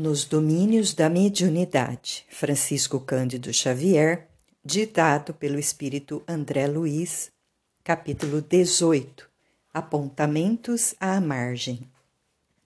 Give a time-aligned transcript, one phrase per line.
[0.00, 4.28] Nos Domínios da Mediunidade, Francisco Cândido Xavier,
[4.64, 7.32] ditado pelo espírito André Luiz,
[7.82, 9.28] capítulo 18
[9.74, 11.80] Apontamentos à margem.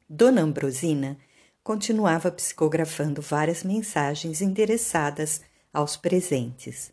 [0.06, 1.16] Dona Ambrosina
[1.64, 5.40] continuava psicografando várias mensagens endereçadas
[5.72, 6.92] aos presentes.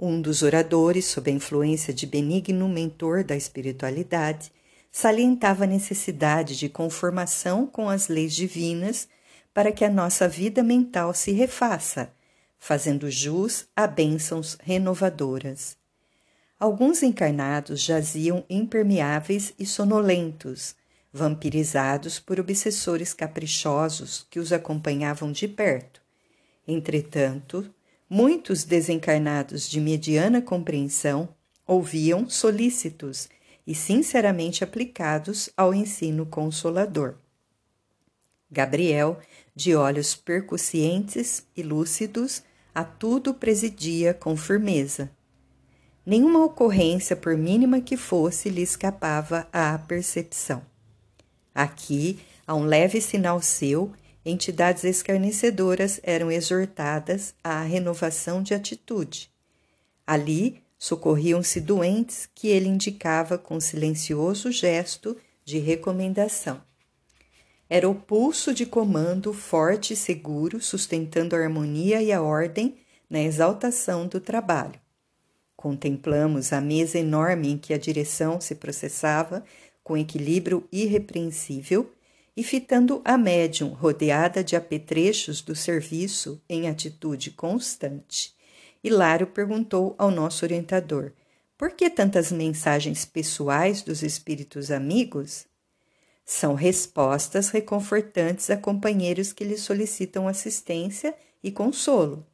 [0.00, 4.50] Um dos oradores, sob a influência de benigno mentor da espiritualidade,
[4.90, 9.06] salientava a necessidade de conformação com as leis divinas
[9.56, 12.12] para que a nossa vida mental se refaça,
[12.58, 15.78] fazendo jus a bênçãos renovadoras.
[16.60, 20.76] Alguns encarnados jaziam impermeáveis e sonolentos,
[21.10, 26.02] vampirizados por obsessores caprichosos que os acompanhavam de perto.
[26.68, 27.66] Entretanto,
[28.10, 31.30] muitos desencarnados de mediana compreensão
[31.66, 33.26] ouviam solícitos
[33.66, 37.14] e sinceramente aplicados ao ensino consolador.
[38.50, 39.18] Gabriel,
[39.54, 42.42] de olhos percussientes e lúcidos,
[42.74, 45.10] a tudo presidia com firmeza.
[46.04, 50.62] Nenhuma ocorrência, por mínima que fosse, lhe escapava à percepção.
[51.54, 53.92] Aqui, a um leve sinal seu,
[54.24, 59.30] entidades escarnecedoras eram exortadas à renovação de atitude.
[60.06, 66.65] Ali, socorriam-se doentes que ele indicava com silencioso gesto de recomendação.
[67.68, 72.76] Era o pulso de comando forte e seguro, sustentando a harmonia e a ordem
[73.10, 74.80] na exaltação do trabalho.
[75.56, 79.44] Contemplamos a mesa enorme em que a direção se processava
[79.82, 81.92] com equilíbrio irrepreensível
[82.36, 88.34] e fitando a médium rodeada de apetrechos do serviço em atitude constante.
[88.84, 91.12] Hilário perguntou ao nosso orientador:
[91.56, 95.46] por que tantas mensagens pessoais dos espíritos amigos?
[96.28, 102.26] São respostas reconfortantes a companheiros que lhe solicitam assistência e consolo.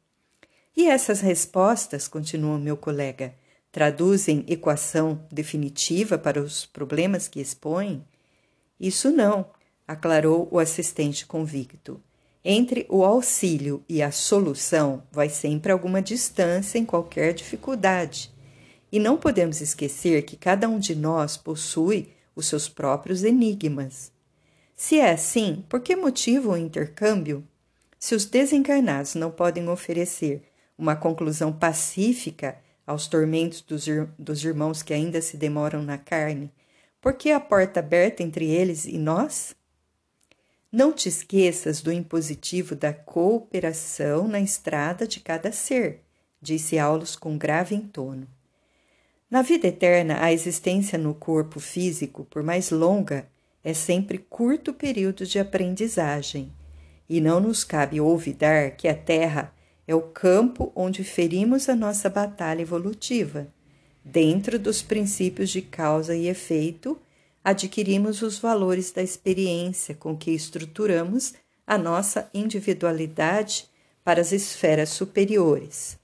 [0.75, 3.35] E essas respostas, continuou meu colega,
[3.71, 8.03] traduzem equação definitiva para os problemas que expõem?
[8.79, 9.45] Isso não,
[9.87, 12.01] aclarou o assistente convicto.
[12.43, 18.31] Entre o auxílio e a solução vai sempre alguma distância em qualquer dificuldade.
[18.91, 24.11] E não podemos esquecer que cada um de nós possui os seus próprios enigmas.
[24.75, 27.43] Se é assim, por que motivo o intercâmbio?
[27.99, 30.43] Se os desencarnados não podem oferecer
[30.77, 33.85] uma conclusão pacífica aos tormentos dos,
[34.19, 36.51] dos irmãos que ainda se demoram na carne,
[36.99, 39.55] por que a porta aberta entre eles e nós?
[40.71, 46.01] Não te esqueças do impositivo da cooperação na estrada de cada ser,
[46.41, 48.27] disse Aulus com grave entono.
[49.33, 53.27] Na vida eterna, a existência no corpo físico, por mais longa,
[53.63, 56.53] é sempre curto período de aprendizagem,
[57.09, 59.51] e não nos cabe olvidar que a Terra
[59.87, 63.47] é o campo onde ferimos a nossa batalha evolutiva.
[64.05, 67.01] Dentro dos princípios de causa e efeito,
[67.43, 71.33] adquirimos os valores da experiência com que estruturamos
[71.65, 73.67] a nossa individualidade
[74.03, 75.97] para as esferas superiores.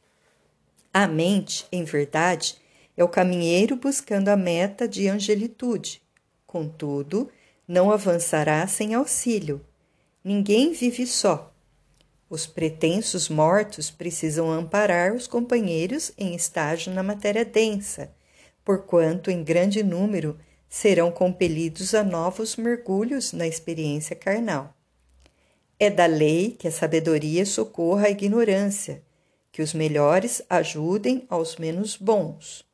[0.92, 2.58] A mente, em verdade,
[3.00, 6.02] é o caminheiro buscando a meta de angelitude.
[6.46, 7.30] Contudo,
[7.66, 9.66] não avançará sem auxílio.
[10.22, 11.54] Ninguém vive só.
[12.30, 18.12] Os pretensos mortos precisam amparar os companheiros em estágio na matéria densa,
[18.66, 24.76] porquanto em grande número serão compelidos a novos mergulhos na experiência carnal.
[25.80, 29.02] É da lei que a sabedoria socorra a ignorância,
[29.54, 32.68] que os melhores ajudem aos menos bons.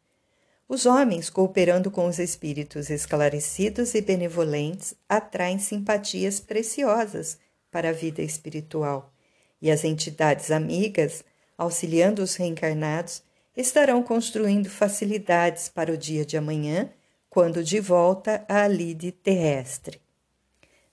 [0.68, 7.38] Os homens, cooperando com os espíritos esclarecidos e benevolentes, atraem simpatias preciosas
[7.70, 9.14] para a vida espiritual,
[9.62, 11.24] e as entidades amigas,
[11.56, 13.22] auxiliando os reencarnados,
[13.56, 16.90] estarão construindo facilidades para o dia de amanhã,
[17.30, 20.02] quando de volta à lide terrestre.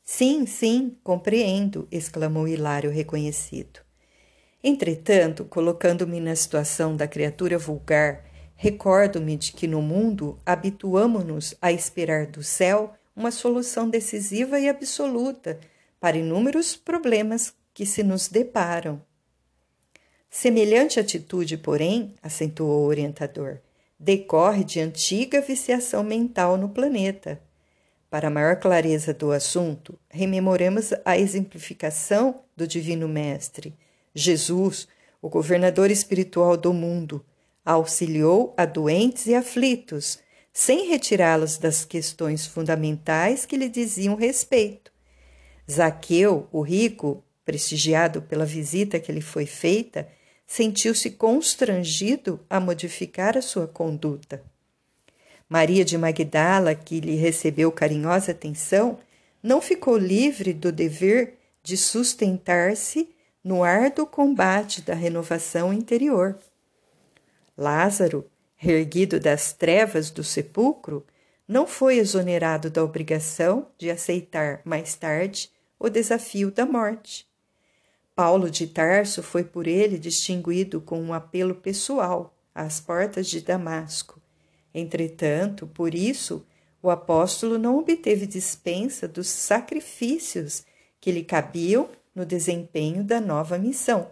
[0.05, 3.81] Sim, sim, compreendo, exclamou Hilário reconhecido.
[4.63, 8.32] Entretanto, colocando-me na situação da criatura vulgar,
[8.63, 15.59] Recordo-me de que no mundo habituamo-nos a esperar do céu uma solução decisiva e absoluta
[15.99, 19.03] para inúmeros problemas que se nos deparam.
[20.31, 23.59] Semelhante atitude, porém, acentuou o orientador,
[23.99, 27.43] decorre de antiga viciação mental no planeta.
[28.09, 33.75] Para maior clareza do assunto, rememoremos a exemplificação do Divino Mestre,
[34.15, 34.87] Jesus,
[35.21, 37.25] o governador espiritual do mundo,
[37.65, 40.19] auxiliou a doentes e aflitos,
[40.53, 44.93] sem retirá-los das questões fundamentais que lhe diziam respeito.
[45.71, 50.09] Zaqueu, o rico, prestigiado pela visita que lhe foi feita,
[50.47, 54.43] sentiu-se constrangido a modificar a sua conduta.
[55.49, 58.99] Maria de Magdala, que lhe recebeu carinhosa atenção,
[59.43, 63.09] não ficou livre do dever de sustentar-se
[63.43, 66.39] no árduo combate da renovação interior.
[67.57, 71.05] Lázaro, reerguido das trevas do sepulcro,
[71.47, 77.27] não foi exonerado da obrigação de aceitar mais tarde o desafio da morte.
[78.15, 84.21] Paulo de Tarso foi por ele distinguido com um apelo pessoal às portas de Damasco.
[84.75, 86.47] Entretanto, por isso,
[86.83, 90.65] o apóstolo não obteve dispensa dos sacrifícios
[91.01, 94.11] que lhe cabiam no desempenho da nova missão.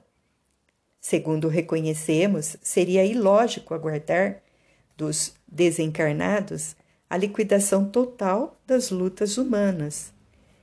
[1.00, 4.42] Segundo reconhecemos, seria ilógico aguardar
[4.96, 6.76] dos desencarnados
[7.08, 10.12] a liquidação total das lutas humanas.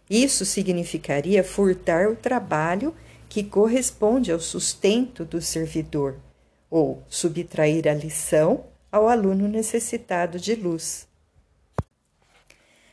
[0.10, 2.94] Isso significaria furtar o trabalho
[3.28, 6.16] que corresponde ao sustento do servidor,
[6.70, 11.08] ou subtrair a lição ao aluno necessitado de luz.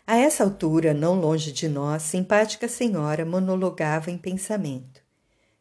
[0.06, 5.04] A essa altura, não longe de nós, simpática senhora monologava em pensamento.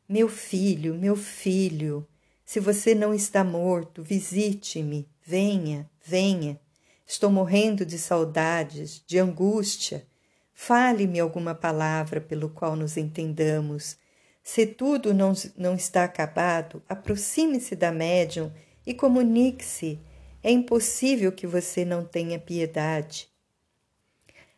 [0.07, 2.05] Meu filho, meu filho,
[2.45, 6.59] se você não está morto, visite-me, venha, venha.
[7.07, 10.05] Estou morrendo de saudades, de angústia.
[10.53, 13.97] Fale-me alguma palavra pelo qual nos entendamos.
[14.43, 18.51] Se tudo não, não está acabado, aproxime-se da médium
[18.85, 19.99] e comunique-se.
[20.43, 23.29] É impossível que você não tenha piedade.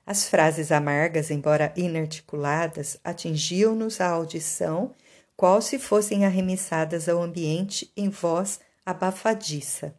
[0.04, 4.94] As frases amargas, embora inarticuladas, atingiam-nos a audição,
[5.36, 9.96] qual se fossem arremessadas ao ambiente em voz abafadiça.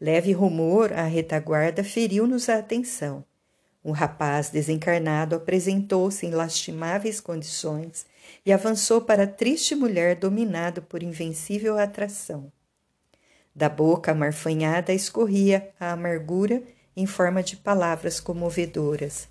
[0.00, 3.24] Leve rumor à retaguarda feriu-nos a atenção.
[3.84, 8.06] Um rapaz desencarnado apresentou-se em lastimáveis condições
[8.46, 12.52] e avançou para a triste mulher dominado por invencível atração.
[13.54, 16.62] Da boca amarfanhada escorria a amargura
[16.96, 19.28] em forma de palavras comovedoras.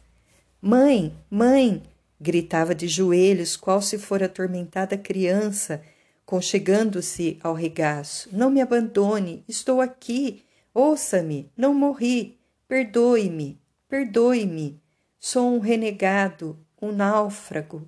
[0.62, 1.91] Mãe, mãe!
[2.22, 5.82] Gritava de joelhos, qual se for atormentada criança,
[6.24, 8.30] conchegando-se ao regaço.
[8.32, 10.44] Não me abandone, estou aqui.
[10.74, 12.38] Ouça-me, não morri.
[12.68, 13.60] Perdoe-me,
[13.90, 14.80] perdoe-me.
[15.20, 17.88] Sou um renegado, um náufrago.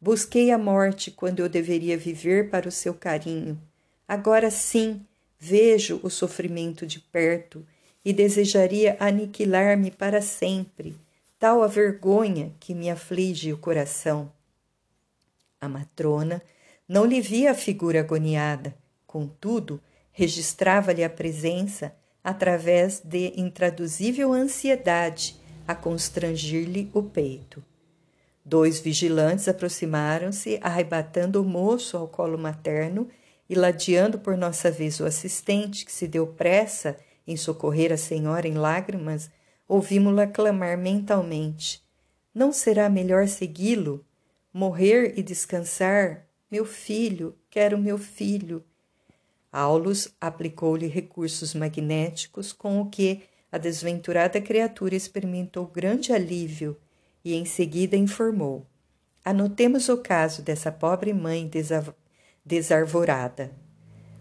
[0.00, 3.60] Busquei a morte quando eu deveria viver para o seu carinho.
[4.08, 5.04] Agora sim,
[5.38, 7.66] vejo o sofrimento de perto
[8.04, 10.96] e desejaria aniquilar-me para sempre,
[11.42, 14.30] tal a vergonha que me aflige o coração.
[15.60, 16.40] A matrona
[16.88, 18.72] não lhe via a figura agoniada,
[19.08, 21.92] contudo, registrava-lhe a presença
[22.22, 25.34] através de intraduzível ansiedade
[25.66, 27.60] a constrangir-lhe o peito.
[28.44, 33.08] Dois vigilantes aproximaram-se, arrebatando o moço ao colo materno
[33.50, 36.96] e ladeando por nossa vez o assistente, que se deu pressa
[37.26, 39.28] em socorrer a senhora em lágrimas,
[39.72, 41.82] ouvimos-la clamar mentalmente:
[42.34, 44.04] Não será melhor segui-lo?
[44.52, 46.26] Morrer e descansar?
[46.50, 48.62] Meu filho, quero meu filho.
[49.50, 56.76] Aulus aplicou-lhe recursos magnéticos, com o que a desventurada criatura experimentou grande alívio
[57.24, 58.66] e em seguida informou:
[59.24, 61.50] Anotemos o caso dessa pobre mãe
[62.44, 63.50] desarvorada.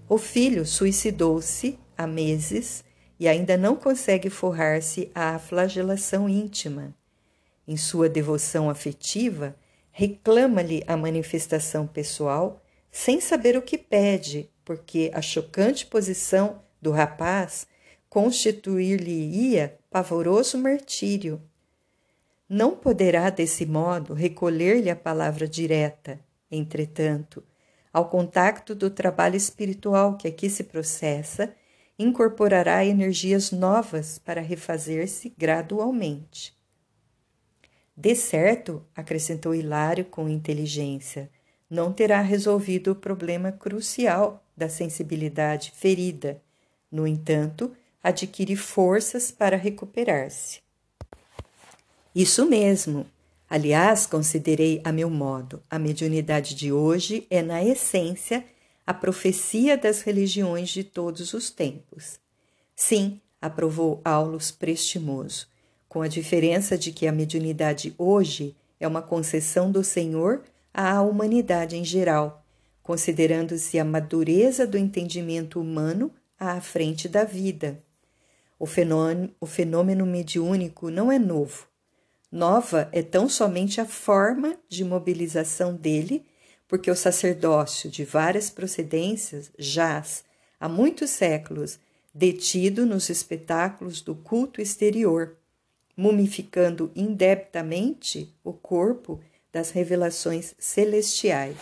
[0.08, 2.86] O filho suicidou-se há meses
[3.22, 6.92] e ainda não consegue forrar-se à flagelação íntima.
[7.68, 9.56] Em sua devoção afetiva,
[9.92, 12.60] reclama-lhe a manifestação pessoal
[12.90, 17.68] sem saber o que pede, porque a chocante posição do rapaz
[18.10, 21.40] constituir-lhe-ia pavoroso martírio.
[22.50, 27.44] Não poderá, desse modo, recolher-lhe a palavra direta, entretanto,
[27.94, 31.54] ao contacto do trabalho espiritual que aqui se processa
[31.98, 36.54] incorporará energias novas para refazer-se gradualmente.
[37.96, 41.30] De certo, acrescentou Hilário com inteligência,
[41.70, 46.42] não terá resolvido o problema crucial da sensibilidade ferida.
[46.92, 47.72] No entanto,
[48.04, 50.60] adquire forças para recuperar-se.
[52.14, 53.06] Isso mesmo.
[53.50, 58.46] Aliás, considerei a meu modo, a mediunidade de hoje é, na essência,
[58.92, 62.20] a profecia das religiões de todos os tempos.
[62.76, 65.48] Sim, aprovou Aulus prestimoso,
[65.88, 70.44] com a diferença de que a mediunidade hoje é uma concessão do Senhor
[70.74, 72.46] à humanidade em geral,
[72.84, 77.82] considerando-se a madureza do entendimento humano à frente da vida.
[78.60, 81.66] O fenômeno, o fenômeno mediúnico não é novo.
[82.30, 86.26] Nova é tão somente a forma de mobilização dele
[86.72, 90.24] porque o sacerdócio de várias procedências jaz
[90.58, 91.78] há muitos séculos
[92.14, 95.36] detido nos espetáculos do culto exterior,
[95.98, 99.20] mumificando indebitamente o corpo
[99.52, 101.58] das revelações celestiais.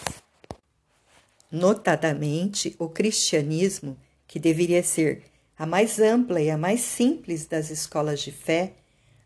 [1.51, 3.97] Notadamente, o cristianismo,
[4.27, 5.23] que deveria ser
[5.57, 8.73] a mais ampla e a mais simples das escolas de fé,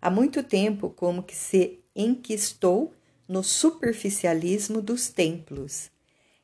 [0.01, 2.93] há muito tempo como que se enquistou
[3.33, 5.89] no superficialismo dos templos.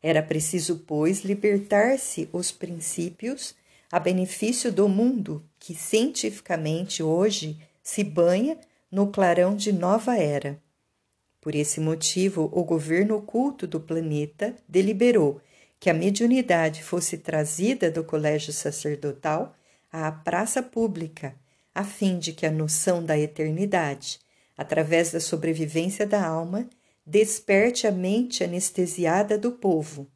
[0.01, 3.53] Era preciso, pois, libertar-se os princípios
[3.91, 8.57] a benefício do mundo que cientificamente hoje se banha
[8.91, 10.59] no clarão de nova era.
[11.39, 15.39] Por esse motivo, o governo oculto do planeta deliberou
[15.79, 19.55] que a mediunidade fosse trazida do colégio sacerdotal
[19.91, 21.35] à praça pública,
[21.71, 24.19] a fim de que a noção da eternidade,
[24.57, 26.67] através da sobrevivência da alma,
[27.09, 30.07] desperte a mente anestesiada do povo.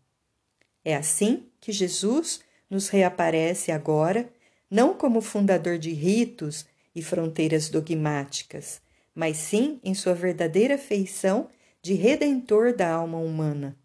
[0.86, 4.32] É assim que Jesus nos reaparece agora,
[4.70, 8.80] não como fundador de ritos e fronteiras dogmáticas,
[9.16, 11.50] mas sim em sua verdadeira feição
[11.82, 13.76] de redentor da alma humana.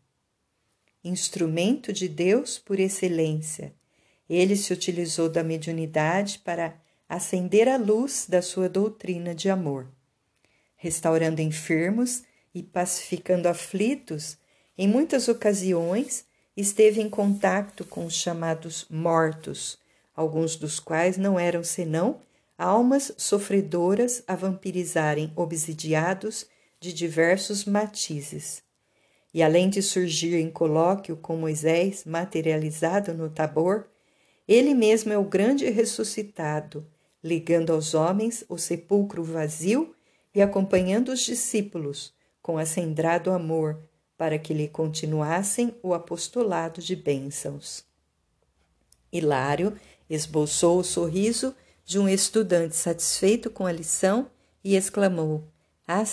[1.02, 3.74] Instrumento de Deus por excelência,
[4.28, 9.88] ele se utilizou da mediunidade para acender a luz da sua doutrina de amor,
[10.76, 14.36] restaurando enfermos e pacificando aflitos.
[14.76, 16.24] Em muitas ocasiões,
[16.56, 19.78] esteve em contato com os chamados mortos,
[20.14, 22.20] alguns dos quais não eram senão
[22.58, 26.46] almas sofredoras a vampirizarem obsidiados
[26.80, 28.62] de diversos matizes.
[29.32, 33.86] E além de surgir em colóquio com Moisés materializado no Tabor,
[34.48, 36.84] ele mesmo é o grande ressuscitado,
[37.22, 39.94] ligando aos homens o sepulcro vazio
[40.34, 42.12] e acompanhando os discípulos
[42.48, 43.78] com acendrado amor
[44.16, 47.84] para que lhe continuassem o apostolado de bênçãos.
[49.12, 49.76] Hilário
[50.08, 54.30] esboçou o sorriso de um estudante satisfeito com a lição
[54.64, 55.44] e exclamou:
[55.86, 56.04] ah,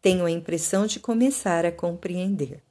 [0.00, 2.62] tenho a impressão de começar a compreender.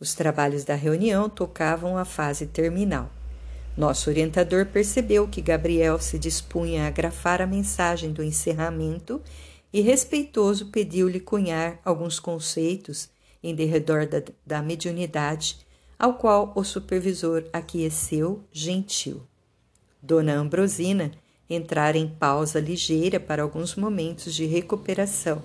[0.00, 3.08] Os trabalhos da reunião tocavam a fase terminal.
[3.76, 9.22] Nosso orientador percebeu que Gabriel se dispunha a grafar a mensagem do encerramento
[9.74, 13.08] e, respeitoso, pediu-lhe cunhar alguns conceitos
[13.42, 15.58] em derredor da, da mediunidade,
[15.98, 19.22] ao qual o supervisor aqueceu gentil.
[20.00, 21.10] Dona Ambrosina
[21.50, 25.42] entrara em pausa ligeira para alguns momentos de recuperação.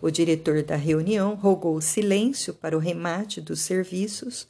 [0.00, 4.46] O diretor da reunião rogou silêncio para o remate dos serviços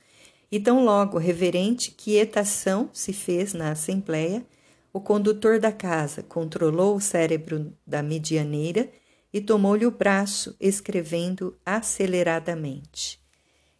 [0.52, 4.44] e tão logo reverente quietação se fez na assembleia,
[4.94, 8.88] o condutor da casa controlou o cérebro da medianeira
[9.32, 13.20] e tomou-lhe o braço, escrevendo aceleradamente.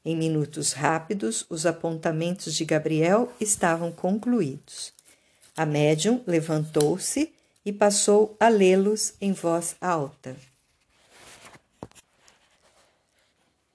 [0.05, 4.93] Em minutos rápidos, os apontamentos de Gabriel estavam concluídos.
[5.57, 7.33] A médium levantou-se
[7.65, 10.37] e passou a lê-los em voz alta.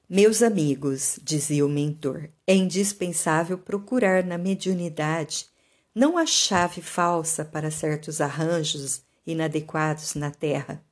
[0.10, 5.48] Meus amigos, dizia o mentor, é indispensável procurar na mediunidade
[5.94, 10.84] não a chave falsa para certos arranjos inadequados na terra,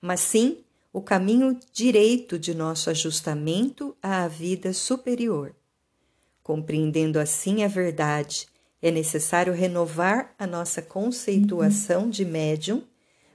[0.00, 5.54] mas sim o caminho direito de nosso ajustamento à vida superior.
[6.42, 8.46] Compreendendo assim a verdade,
[8.80, 12.82] é necessário renovar a nossa conceituação de médium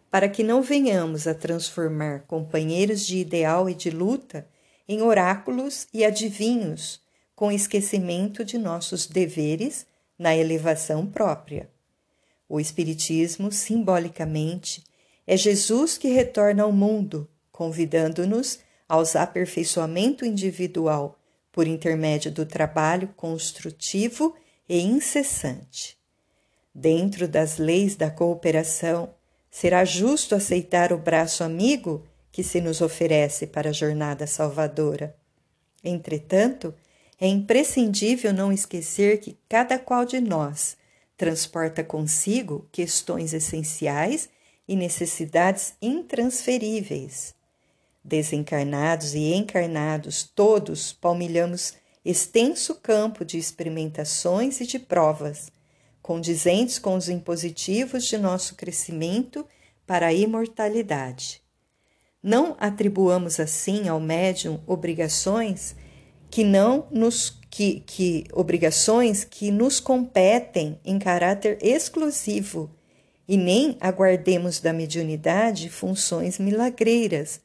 [0.10, 4.48] para que não venhamos a transformar companheiros de ideal e de luta
[4.88, 7.02] em oráculos e adivinhos,
[7.36, 9.86] com esquecimento de nossos deveres
[10.24, 11.70] na elevação própria.
[12.48, 14.82] O Espiritismo, simbolicamente,
[15.28, 21.20] é Jesus que retorna ao mundo, convidando-nos aos aperfeiçoamento individual
[21.52, 24.34] por intermédio do trabalho construtivo
[24.68, 25.98] e incessante.
[26.74, 29.14] Dentro das leis da cooperação,
[29.52, 35.14] será justo aceitar o braço amigo que se nos oferece para a jornada salvadora.
[35.84, 36.74] Entretanto,
[37.24, 40.76] é imprescindível não esquecer que cada qual de nós
[41.16, 44.28] transporta consigo questões essenciais
[44.68, 47.34] e necessidades intransferíveis.
[48.04, 55.50] Desencarnados e encarnados, todos palmilhamos extenso campo de experimentações e de provas,
[56.02, 59.48] condizentes com os impositivos de nosso crescimento
[59.88, 61.42] para a imortalidade.
[62.22, 65.74] Não atribuamos assim ao médium obrigações
[66.34, 72.72] que não nos que, que obrigações que nos competem em caráter exclusivo
[73.28, 77.40] e nem aguardemos da mediunidade funções milagreiras,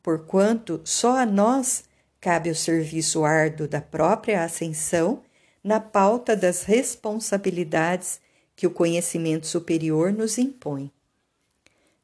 [0.00, 1.82] porquanto só a nós
[2.20, 5.20] cabe o serviço árduo da própria ascensão
[5.64, 8.20] na pauta das responsabilidades
[8.54, 10.92] que o conhecimento superior nos impõe.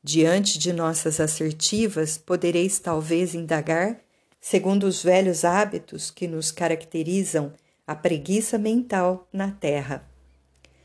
[0.03, 4.01] Diante de nossas assertivas, podereis talvez indagar,
[4.47, 7.55] segundo os velhos hábitos que nos caracterizam
[7.87, 10.07] a preguiça mental na Terra.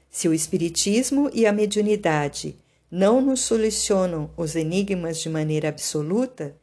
[0.10, 2.58] Se o Espiritismo e a mediunidade
[2.90, 6.56] não nos solucionam os enigmas de maneira absoluta,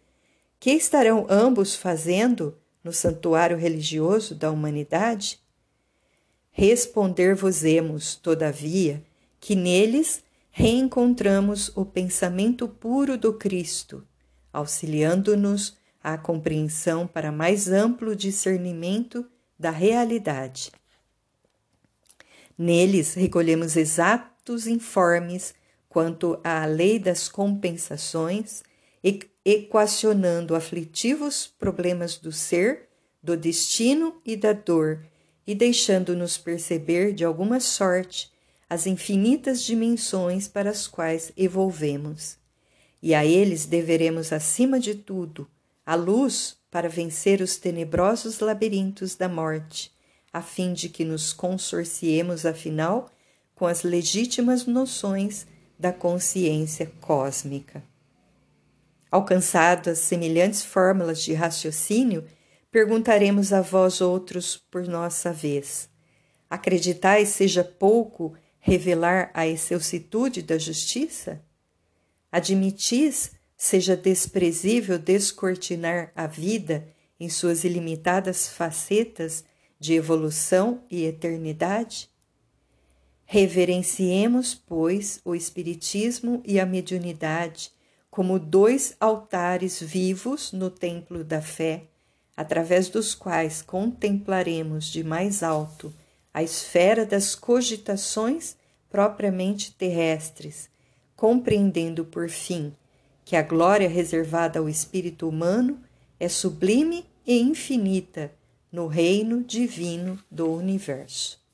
[0.59, 5.39] que estarão ambos fazendo no santuário religioso da humanidade?
[6.51, 9.05] Responder-vos-emos, todavia,
[9.39, 14.03] que neles reencontramos o pensamento puro do Cristo,
[14.51, 15.77] auxiliando-nos
[16.07, 19.27] à compreensão para mais amplo discernimento
[19.59, 20.71] da realidade.
[22.57, 25.53] Neles recolhemos exatos informes
[25.89, 28.63] quanto à lei das compensações,
[29.45, 32.89] equacionando aflitivos problemas do ser,
[33.21, 35.05] do destino e da dor,
[35.45, 38.33] e deixando-nos perceber de alguma sorte
[38.71, 42.39] as infinitas dimensões para as quais evolvemos.
[43.03, 45.49] E a eles deveremos, acima de tudo,
[45.87, 49.93] a luz para vencer os tenebrosos labirintos da morte,
[50.33, 53.09] a fim de que nos consorciemos, afinal,
[53.55, 55.47] com as legítimas noções
[55.79, 57.85] da consciência cósmica.
[59.11, 62.27] Alcançadas semelhantes fórmulas de raciocínio,
[62.71, 65.89] perguntaremos a vós outros por nossa vez:
[66.51, 71.41] acreditais seja pouco revelar a excelsitude da justiça?
[72.33, 76.87] Admitis seja desprezível descortinar a vida
[77.19, 79.45] em suas ilimitadas facetas
[79.81, 82.11] de evolução e eternidade?
[83.25, 87.73] Reverenciemos, pois, o Espiritismo e a mediunidade
[88.11, 91.85] como dois altares vivos no templo da fé,
[92.37, 95.93] através dos quais contemplaremos de mais alto
[96.33, 98.57] a esfera das cogitações
[98.91, 100.71] propriamente terrestres,
[101.15, 102.75] compreendendo por fim
[103.27, 105.81] que a glória reservada ao espírito humano
[106.19, 108.31] é sublime e infinita
[108.71, 111.45] no reino divino do universo.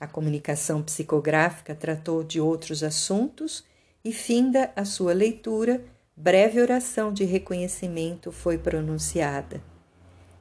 [0.00, 3.62] A comunicação psicográfica tratou de outros assuntos
[4.02, 5.84] e, finda a sua leitura,
[6.16, 9.62] breve oração de reconhecimento foi pronunciada.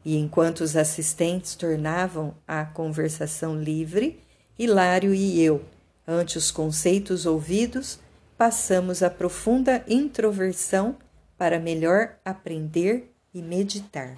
[0.05, 4.21] E enquanto os assistentes tornavam a conversação livre,
[4.57, 5.65] Hilário e eu,
[6.07, 7.99] ante os conceitos ouvidos,
[8.39, 10.95] passamos a profunda introversão
[11.37, 14.15] para melhor aprender e meditar.